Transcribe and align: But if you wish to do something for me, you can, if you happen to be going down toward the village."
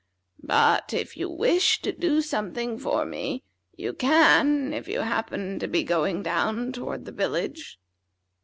But 0.41 0.95
if 0.95 1.15
you 1.15 1.29
wish 1.29 1.79
to 1.83 1.91
do 1.91 2.23
something 2.23 2.79
for 2.79 3.05
me, 3.05 3.43
you 3.75 3.93
can, 3.93 4.73
if 4.73 4.87
you 4.87 5.01
happen 5.01 5.59
to 5.59 5.67
be 5.67 5.83
going 5.83 6.23
down 6.23 6.71
toward 6.71 7.05
the 7.05 7.11
village." 7.11 7.79